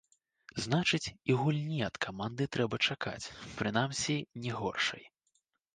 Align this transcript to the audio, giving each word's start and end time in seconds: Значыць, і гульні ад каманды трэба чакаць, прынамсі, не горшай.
Значыць, 0.63 1.11
і 1.33 1.35
гульні 1.41 1.79
ад 1.89 1.95
каманды 2.07 2.43
трэба 2.59 2.75
чакаць, 2.89 3.31
прынамсі, 3.61 4.15
не 4.47 4.51
горшай. 4.61 5.03